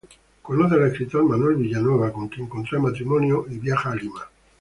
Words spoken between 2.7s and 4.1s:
matrimonio y viaja a